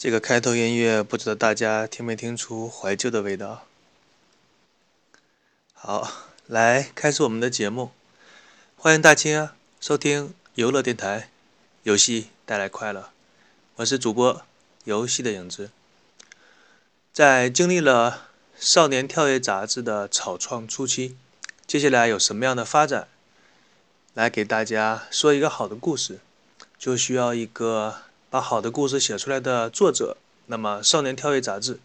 [0.00, 3.66] 这个开头音乐，不知道大家听没听出怀旧的味道？
[5.74, 6.10] 好，
[6.46, 7.90] 来开始我们的节目，
[8.78, 11.28] 欢迎大家收听游乐电台，
[11.82, 13.10] 游戏带来快乐，
[13.76, 14.40] 我是主播
[14.84, 15.70] 游戏的影子。
[17.12, 21.14] 在经历了《少年跳跃》杂志的草创初期，
[21.66, 23.06] 接下来有什么样的发展？
[24.14, 26.20] 来给大家说一个好的故事，
[26.78, 28.04] 就需要一个。
[28.30, 31.80] 把好的故事写出来的作者，那么《少年跳跃》杂志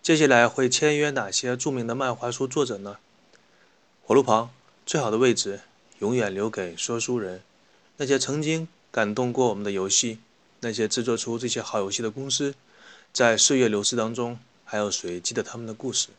[0.00, 2.98] 接下来会签约哪些著名的漫画书作者呢？
[4.04, 4.50] 火炉旁
[4.86, 5.60] 最好的位置
[5.98, 7.42] 永远留给说书人，
[7.96, 10.20] 那些曾经感动过我们的游戏，
[10.60, 12.54] 那些制作出这些好游戏的公司，
[13.12, 16.10] 在岁月流逝当中，还有谁记得他们的故事？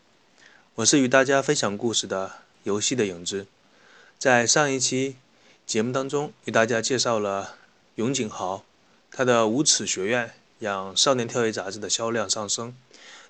[0.76, 3.48] 我是与大家分享故事的游戏的影子，
[4.18, 5.16] 在上一期
[5.66, 7.56] 节目当中，与大家介绍了
[7.96, 8.66] 永井豪。
[9.12, 12.76] 他的无耻学院让《少年跳跃》杂志的销量上升，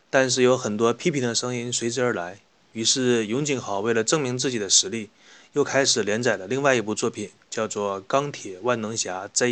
[0.10, 2.40] 但是有很多批评的声音随之而来。
[2.74, 5.10] 于是，永井豪为了证明自己的实力，
[5.54, 9.48] 又开始连载了另外一部作品，叫做《钢铁万能侠 Z》。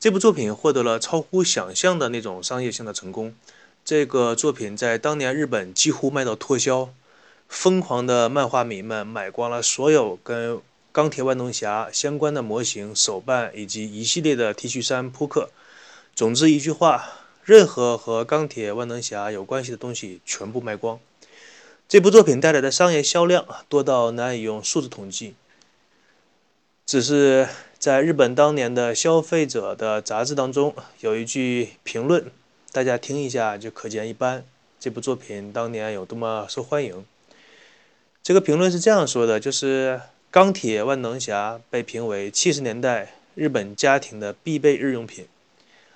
[0.00, 3.34] 这部作品获得了超乎想象的那种商业性的成功。
[3.84, 6.90] 这个作品在当年日本几乎卖到脱销，
[7.48, 10.60] 疯狂的漫画迷们买光了所有跟。
[10.96, 15.50] 钢铁万能侠相关的模型、手办以及一系列的 T 恤衫扑克。
[16.14, 17.04] 总之一句话，
[17.44, 20.98] 任何和钢铁万能侠有关系的东西全部卖光。
[21.86, 25.34] 这部作品带来的商业销量多到难以用数字统计。
[26.86, 27.46] 只是
[27.78, 32.32] 在日本当年的消费者的杂志当中有一句评论，
[32.72, 34.46] 大家听一下就可见一斑。
[34.80, 37.04] 这部作品当年有多么受欢迎？
[38.22, 40.00] 这个评论是这样说的，就是。
[40.36, 45.26] 钢铁万能侠被评为七十年代日本家庭的必备日用品。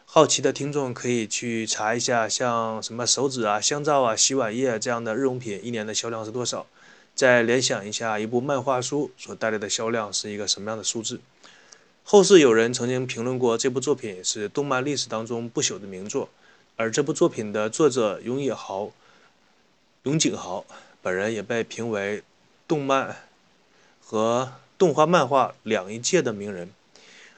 [0.07, 6.67] 好奇的听众可以去查一下，像什么手纸啊、香皂啊、洗碗液这样的日用品一年的销量是多少，
[7.15, 11.21] 再联想一下一部漫画书所带来的销量是一个什么样的数字。
[12.03, 16.31] 后世有人曾经评论过这部作品是动漫历史当中不朽的名作，
[16.77, 18.91] 而这部作品的作者永野豪、
[20.05, 20.65] 永井豪
[21.03, 22.23] 本人也被评为
[22.67, 23.15] 动漫。
[24.11, 26.69] 和动画漫画两一届的名人。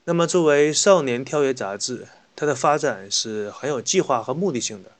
[0.05, 4.93] 那么，作为《少年跳跃》杂志，它的发展是很有计划和目的性的。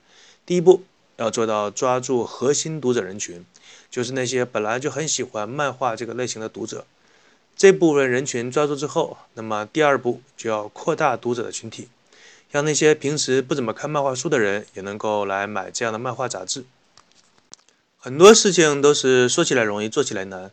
[0.45, 0.85] 第一步，
[1.17, 3.47] 要做到抓住核心读者人群，
[3.91, 6.85] 就是那些本来就很喜欢漫画这个类型的读者。
[7.57, 11.89] 这部分人群抓住之后，那么第二步就要扩大读者的群体，
[12.51, 16.67] 让那些平时不怎么看漫画书的人也能够来买这样的漫画杂志。
[17.99, 20.51] 很多事情都是说起来容易，做起来难。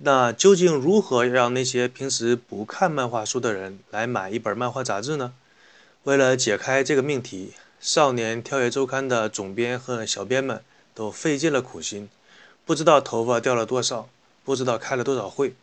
[0.00, 5.32] 那究竟如何让那些平时不看漫画书的人来买一本漫画杂志呢？
[6.04, 10.62] 为了解开这个命题，《少年跳跃周刊》的总编和小编们
[10.94, 12.08] 都费尽了苦心，
[12.64, 14.08] 不知道头发掉了多少，
[14.44, 15.56] 不知道开了多少会。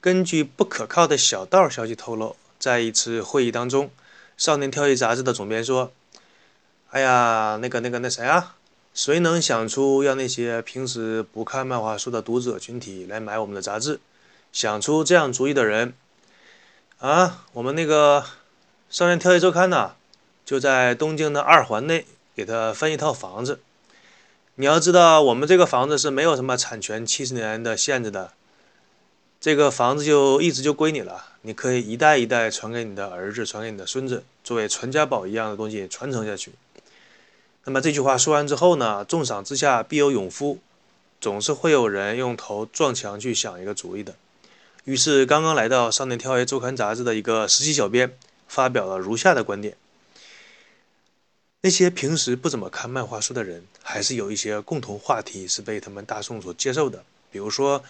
[0.00, 3.86] 根据不可靠的小道消息透露，在一次会议当中，
[4.36, 5.92] 《少年跳跃》杂志的总编说
[6.90, 8.56] ：“哎呀，那个、那个、那谁啊？”
[8.94, 14.00] 谁能想出让那些平时不看漫画书的读者群体来买我们的杂志？
[14.52, 15.94] 想出这样主意的人
[16.98, 18.20] 啊，我们那个
[18.90, 19.94] 《少年跳跃周刊》呢，
[20.44, 22.04] 就在东京的二环内
[22.36, 23.60] 给他分一套房子。
[24.56, 28.32] 你要知道，我们这个房子是没有什么产权七十年的限制的，
[29.40, 36.52] 这个房子就一直就归你了，你可以一代一代传给你的儿子，传给你的孙子，作为传家宝一样的东西传承下去。
[37.64, 39.04] 那么这句话说完之后呢？
[39.04, 40.58] 重赏之下必有勇夫，
[41.20, 44.16] 总是会有人用头撞墙去想一个主意的。
[44.84, 48.18] 于是，刚刚来到《少年跳跃周刊》杂志的一个实习小编
[48.48, 49.76] 发表了如下的观点：
[51.60, 57.04] 那些平时不怎么看漫画书的人，还是有一些共同话题是被他们大众所接受的。
[57.30, 57.84] 比如说，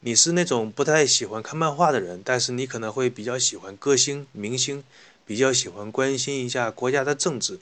[0.00, 4.82] 你是那种不太喜欢看漫画的人，但是你可能会比较喜欢歌星、明星，
[5.24, 7.60] 比较喜欢关心一下国家的政治。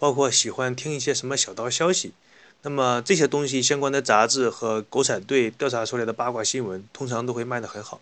[0.00, 2.14] 包括喜欢听一些什么小道消息，
[2.62, 8.00] 那么这些东西相关的杂志和狗仔队调查出来的八卦新闻，通常都会卖得很好。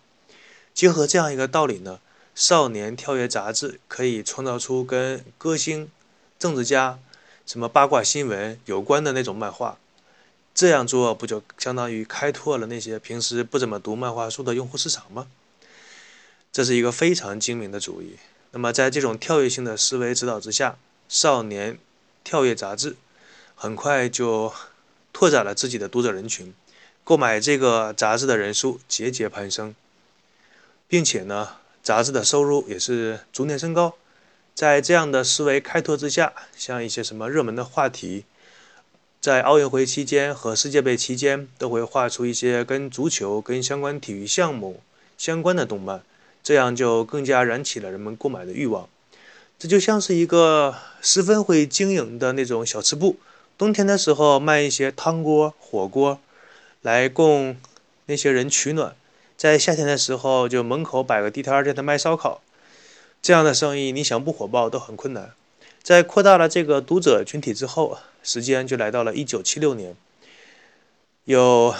[0.73, 1.99] 结合这样一个道理呢，
[2.33, 5.91] 少年跳跃杂志可以创造出跟歌星、
[6.39, 6.99] 政治家、
[7.45, 9.77] 什么八卦新闻有关的那种漫画。
[10.55, 15.27] 这样做不就相当于开拓了那些平时不怎么读漫画书的用户市场吗？
[16.53, 18.15] 这是一个非常精明的主意。
[18.51, 20.77] 那么在这种跳跃性的思维指导之下，
[21.09, 21.77] 少年。
[22.29, 22.95] 跳跃杂志
[23.55, 24.53] 很快就
[25.11, 26.53] 拓展了自己的读者人群，
[27.03, 29.73] 购买这个杂志的人数节节攀升，
[30.87, 33.95] 并且呢，杂志的收入也是逐年升高。
[34.53, 38.25] 在这样的思维开拓之下，像一些什么热门的话题，
[39.19, 44.83] 在奥运会期间和世界杯期间，都会画出一些跟足球、跟相关体育项目
[45.17, 46.03] 相关的动漫，
[46.43, 48.87] 这样就更加燃起了人们购买的欲望。
[49.59, 53.17] 这就像是一个十分会经营的那种小吃部，
[53.57, 56.21] 冬天的时候卖一些汤锅、火锅，
[56.81, 57.57] 来供
[58.05, 58.93] 那些人取暖；
[59.35, 62.39] 在夏天的时候，就门口摆个地摊儿，在那卖烧烤。
[63.21, 65.33] 这样的生意，你想不火爆都很困难。
[65.83, 69.93] 在扩大了这个读者群体之后，时间就来到了1976年，
[71.25, 71.75] 有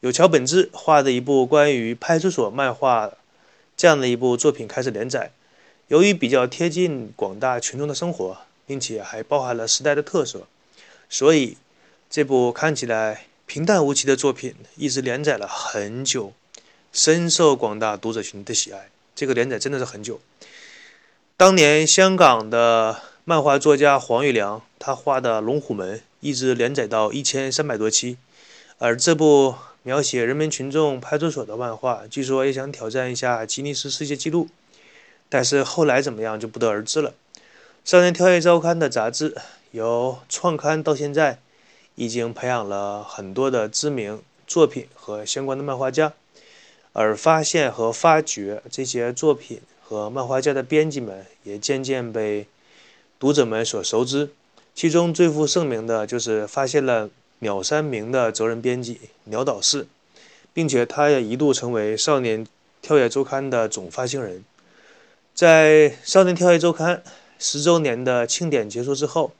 [0.00, 3.12] 有桥本治画的一部关于派出所漫画
[3.76, 5.30] 这样的一部作品开始连载。
[5.88, 10.46] 由于比较贴近广大群众的生活，并且还包含了时代的特色，
[11.10, 11.58] 所以
[12.08, 16.32] 这部看起来平淡无奇的作品一直连载了很久，
[16.92, 18.88] 深受广大读者群的喜爱。
[19.14, 20.20] 这个连载真的是很久。
[21.36, 28.16] 当年香港的漫画作家黄玉良，他画的《龙虎门》一直连载到一千三百多期，
[28.78, 34.48] 而这部描写人民群众派出所的漫画，据说也想挑战一下吉尼斯世界纪录，
[35.28, 37.10] 但是后来怎么样就不得而知了。
[37.84, 39.36] 《少年跳跃周刊》的杂志
[39.72, 41.38] 由创刊到现在，
[41.94, 46.12] 已经培养了很多的知名作品和相关的漫画家。
[46.96, 52.46] 而发现和发掘这些作品和漫画家的编辑们，也渐渐被
[53.18, 54.30] 读者们所熟知。
[54.76, 57.10] 其中最负盛名的就是发现了
[57.40, 59.88] 鸟山明的责任编辑鸟岛氏，
[60.52, 62.46] 并且他也一度成为《少年
[62.80, 64.44] 跳跃周刊》的总发行人。
[65.34, 66.98] 在《少年跳跃周刊》
[67.40, 69.32] 十周年的庆典结束之后，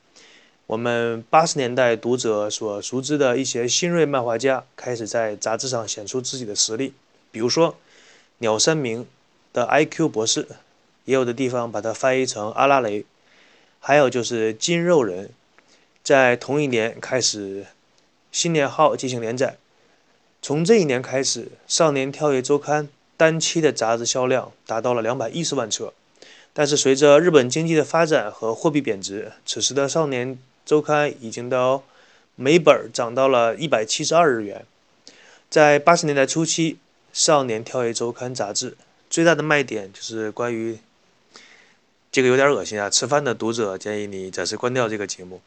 [0.67, 6.95] 我们八十年代读者所熟知的一些新锐漫画家开始在杂志上显出自己的实力。
[7.31, 7.77] 比如说，
[8.39, 9.07] 鸟山明
[9.53, 10.49] 的 IQ 博士，
[11.05, 13.05] 也有的地方把它翻译成阿拉蕾。
[13.79, 15.31] 还有就是金肉人，
[16.03, 17.67] 在同一年开始
[18.33, 19.59] 新年号进行连载。
[20.43, 22.85] 从这一年开始，《少年跳跃周刊》
[23.25, 25.93] 单期的杂志销量达到了两百一十万册。
[26.53, 31.83] 但是随着日本经济的发展和货币贬值，此时的《少年周刊》已经到
[32.35, 34.65] 每本涨到了一百七十二日元。
[35.49, 36.79] 在八十年代初期。
[37.17, 38.77] 《少年跳跃周刊》杂志
[39.09, 40.81] 最大的卖点就是关于
[42.11, 42.91] 这个有点恶心啊！
[42.91, 45.41] 吃饭的读者建议你暂时关掉这个节目。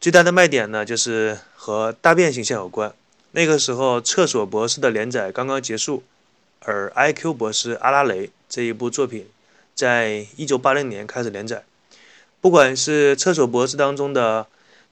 [0.00, 2.92] 最大的卖点呢，就是和大便形象有关。
[3.30, 6.02] 那个时候，《厕所博士》的连载刚刚结束，
[6.64, 7.34] 而《I.Q.
[7.34, 9.28] 博士阿拉蕾》这一部作品
[9.74, 11.64] 在一九八零年开始连载。
[12.40, 14.46] 不管是《厕所博士》当中的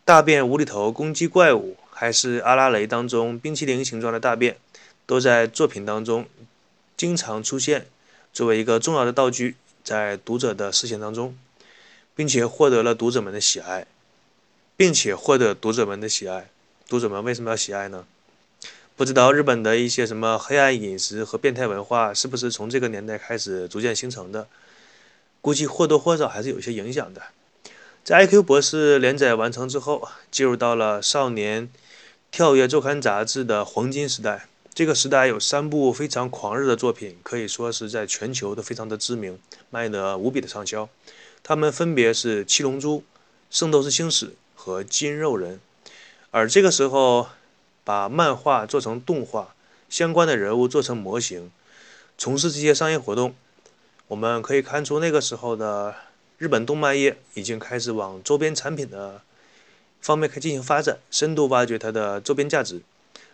[0.04, 4.56] 大便无厘头攻击怪物，还是《阿拉蕾》当中冰淇淋形状的大便。
[5.06, 6.24] 都在作品当中
[6.96, 7.88] 经常出现，
[8.32, 11.36] 作为一个重要的道具，在读者的视线当中，
[12.14, 13.88] 并且获得了读者们的喜爱，
[14.76, 16.48] 并且获得读者们的喜爱。
[16.88, 18.06] 读者们为什么要喜爱呢？
[19.00, 24.46] 不知道日本的一些什么黑暗饮食和变态文化是不是从这个年代开始逐渐形成的？
[25.40, 27.22] 估计或多或少还是有些影响的。
[28.04, 31.70] 在《IQ 博士》连载完成之后，进入到了《少年
[32.30, 34.46] 跳跃周刊》杂志的黄金时代。
[34.74, 39.38] 这个时代有三部非常狂热的作品，可以说是在全球都非常的知名，
[39.70, 40.86] 卖得无比的畅销。
[41.42, 42.98] 他们分别是《七龙珠》
[43.50, 45.54] 《圣斗士星矢》和《金肉人》。
[46.30, 47.30] 而这个时候，
[47.84, 49.54] 把漫画做成动画，
[49.88, 51.50] 相关的人物做成模型，
[52.16, 53.34] 从事这些商业活动，
[54.08, 55.94] 我们可以看出那个时候的
[56.38, 59.22] 日本动漫业已经开始往周边产品的
[60.00, 62.80] 方面开进行发展，深度挖掘它的周边价值。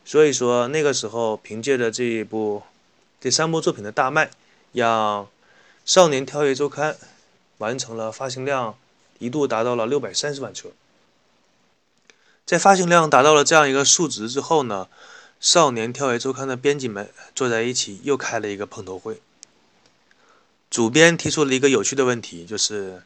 [0.05, 2.62] 所以说，那个时候凭借着这一部、
[3.21, 4.31] 这三部作品的大卖，
[4.73, 5.25] 让
[5.85, 6.95] 《少年跳跃周刊》
[7.59, 8.76] 完成了发行量
[9.19, 10.71] 一度达到了六百三十万册。
[12.47, 14.88] 在发行量达到了这样一个数值之后呢，
[15.41, 19.21] 《少年跳跃周刊》的编辑们坐在一起又开了一个碰头会。
[20.71, 23.03] 主编提出了一个有趣的问题，就是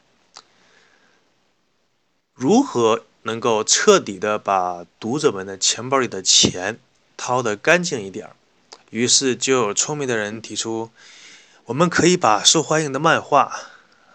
[2.35, 6.79] 如何能够彻底的把读者们的钱包里的钱。
[7.17, 8.35] 掏得干净一点儿，
[8.89, 10.89] 于是就有聪明的人提出，
[11.65, 13.55] 我们可以把受欢迎的漫画，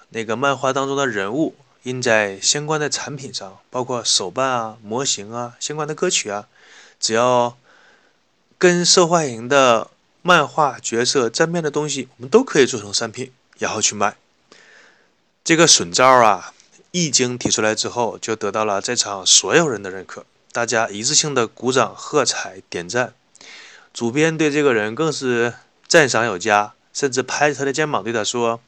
[0.09, 1.55] 那个漫画当中的人物
[1.87, 6.49] 印在相关的产品上，包括手办啊、模型啊、相关的歌曲啊，
[6.99, 7.57] 只要
[8.59, 9.89] 跟受欢迎的
[10.21, 14.17] 漫画角色沾边的东西，我们都可以做成商品，然后去卖。
[15.45, 16.53] 这个损招啊，
[16.91, 20.27] 一经提出来之后，就得到了在场所有人的认可。
[20.51, 23.15] 大家一致性的鼓掌、喝彩、点赞。
[23.95, 25.55] 主编对这个人更是
[25.87, 28.61] 赞赏有加，甚至拍着他的肩膀对他说：“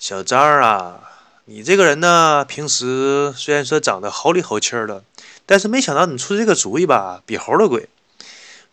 [0.00, 1.13] 小张啊，
[1.46, 5.04] 你这个人呢，平时虽然说长得好里好气儿的，
[5.44, 7.86] 但是没想到你出这个主意吧，比猴都贵。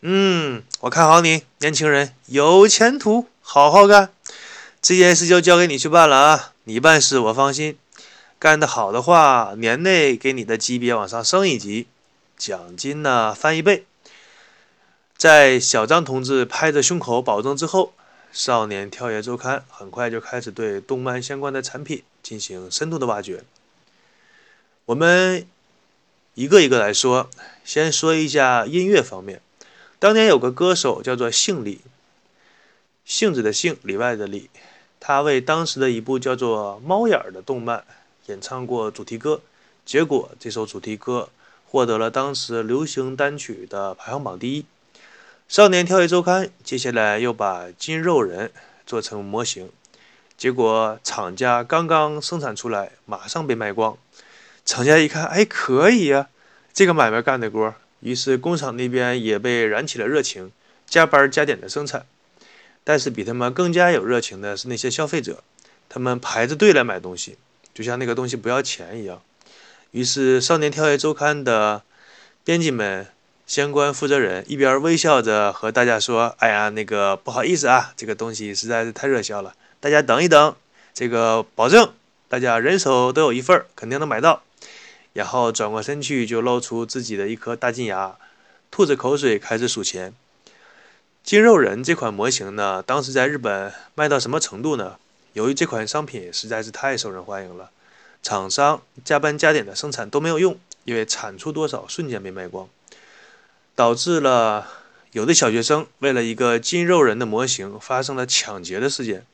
[0.00, 4.10] 嗯，我看好你，年轻人有前途，好好干。
[4.80, 6.52] 这件事就交给你去办了啊！
[6.64, 7.76] 你办事我放心，
[8.38, 11.86] 干得好的话，年内给你的级别往上升一级，
[12.38, 13.84] 奖金呢翻一倍。
[15.16, 17.92] 在小张同志拍着胸口保证之后，
[18.32, 23.44] 少年跳跃周刊很快就开始对动漫相关的产品进行深度的挖掘。
[24.86, 25.46] 我们
[26.34, 27.28] 一个一个来说，
[27.62, 29.42] 先说一下音乐方面。
[29.98, 31.80] 当年有个歌手叫做姓李，
[33.04, 34.48] 杏子的杏，里外的里。
[34.98, 37.84] 他为当时的一部叫做《猫眼儿》的动漫
[38.26, 39.42] 演唱过主题歌，
[39.84, 41.28] 结果这首主题歌
[41.68, 44.64] 获得了当时流行单曲的排行榜第一。
[45.52, 48.50] 少年跳跃周刊接下来又把金肉人
[48.86, 49.68] 做成模型，
[50.34, 53.98] 结果厂家刚刚生产出来，马上被卖光。
[54.64, 56.30] 厂家一看，哎，可以呀，
[56.72, 60.50] 这个买卖干得过，于是工厂那边也被燃起了热情，
[60.86, 62.06] 加班加点的生产。
[62.82, 65.44] 但是比他们更加有热情的是那些消费者，
[65.90, 67.36] 他们排着队来买东西，
[67.74, 69.20] 就像那个东西不要钱一样。
[69.90, 71.82] 于是，《少年跳跃周刊》的
[72.42, 73.08] 编辑们、
[73.52, 80.56] 相关负责人一边微笑着和大家说：“哎呀，那个不好意思啊，这个东西实在是太热销了，大家等一等，
[80.94, 81.92] 这个保证
[82.30, 84.42] 大家人手都有一份，肯定能买到。”
[85.12, 88.16] 然后转过身去，就露出自己的一颗大金牙，
[88.70, 90.14] 吐着口水开始数钱。
[91.22, 94.96] 金肉人这款模型呢，当时在日本卖到什么程度呢？
[95.34, 97.68] 由于这款商品实在是太受人欢迎了，
[98.22, 102.66] 厂商加班加点的生产都没有用，因为产出多少瞬间被卖光，
[103.82, 104.68] 导致了
[105.10, 109.26] 有的小学生为了一个金肉人的模型发生了抢劫的事件。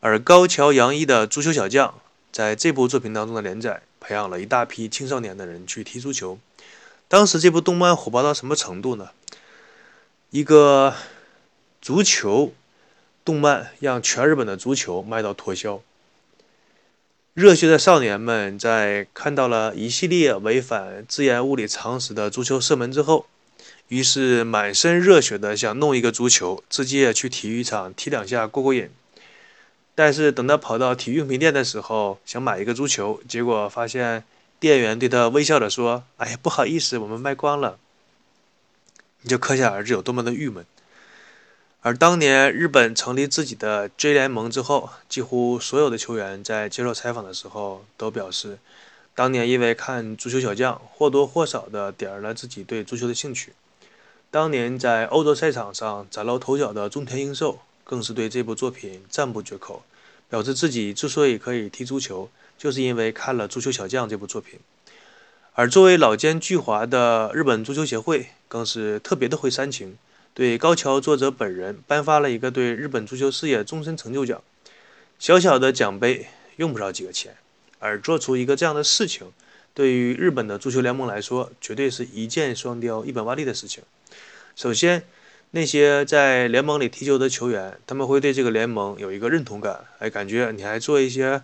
[0.00, 1.88] 而高桥洋一的《足球小将》
[2.30, 6.38] 在这部作品当中的连载，培养了一大批青少年的人去踢足球。
[7.08, 9.08] 当时这部动漫火爆到什么程度呢？
[10.28, 10.92] 一个
[11.80, 12.52] 足球
[13.24, 15.80] 动漫让全日本的足球卖到脱销。
[17.32, 23.24] 热血的少年们在看到了一系列违反自然物理常识的足球射门之后，
[23.88, 28.90] 于是满身热血的想弄一个足球，自己也去体育场踢两下过过瘾。
[29.94, 34.24] 但是等他跑到体育用品店的时候，想买一个足球，结果发现
[34.58, 37.78] 店员对他微笑着说：“哎呀，不好意思，我们卖光了。”
[39.22, 40.66] 你就可想而知有多么的郁闷。
[41.80, 48.58] 而当年日本成立自己的 J 联盟之后，几乎所有的球员在接受采访的时候都表示，
[49.14, 53.52] 当年因为看足球小将，或多或少的点燃了自己对足球的兴趣。
[54.36, 59.82] 当年在欧洲赛场上崭露头角的中田英寿，更是对这部作品赞不绝口，
[60.28, 62.28] 表示自己之所以可以踢足球，
[62.58, 64.60] 就是因为看了《足球小将》这部作品。
[65.54, 68.26] 而作为老奸巨猾的日本足球协会。
[68.48, 69.98] 更是特别的会煽情，
[70.32, 74.40] 对高桥作者本人颁发了一个对日本足球事业终身成就奖。
[75.18, 77.34] 小小的奖杯用不着几个钱，
[77.80, 79.32] 而做出一个这样的事情，
[79.76, 83.84] 对于日本的足球联盟来说，绝对是一箭双雕、一本万利的事情。
[84.54, 85.04] 首先，
[85.50, 91.42] 那些在联盟里踢球的球员，他们会对这个联盟有一个认同感，哎，感觉你还做一些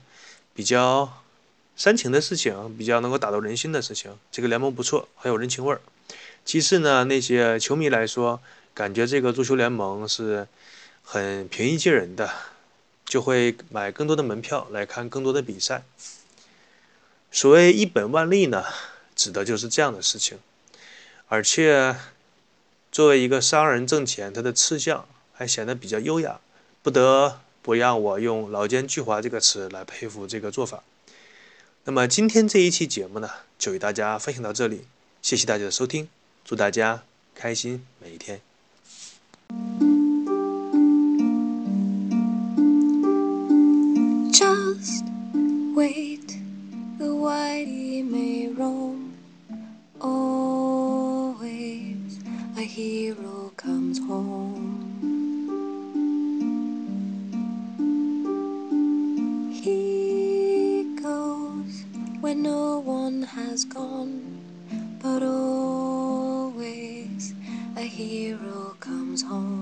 [0.54, 1.22] 比较
[1.76, 5.82] 煽情的事情，比较能够打动人心的事情，这个联盟不错，很有人情味儿。
[6.42, 8.40] 其次呢，那些球迷来说，
[8.72, 10.48] 感觉这个足球联盟是
[11.02, 12.30] 很平易近人的，
[13.04, 15.82] 就会买更多的门票来看更多的比赛。
[17.34, 18.62] 所谓一本万利呢，
[19.16, 20.38] 指的就是这样的事情。
[21.28, 21.96] 而且，
[22.92, 26.40] 作为一个商人挣钱，他的吃相还显得比较优雅，
[26.82, 30.84] 不得不让我用“老奸巨猾”这个词来佩服这个做法。
[31.84, 34.84] 那么今天这一期节目呢，就与大家分享到这里，
[35.22, 36.10] 谢谢大家的收听。
[36.44, 37.02] 祝大家
[37.34, 38.42] 开心每一天。
[44.30, 45.04] Just
[45.74, 46.11] wait,
[47.02, 48.98] the whitey may roam.
[50.00, 51.40] Always
[52.56, 54.68] a hero comes home.
[59.52, 61.74] He goes
[62.20, 64.38] where no one has gone,
[65.02, 66.54] but always
[67.76, 69.61] a hero comes home.